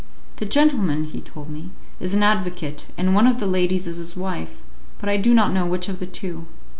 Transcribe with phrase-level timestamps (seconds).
[0.37, 1.69] "The gentleman," he told me,
[1.99, 4.63] "is an advocate, and one of the ladies is his wife,
[4.97, 6.47] but I do not know which of the two."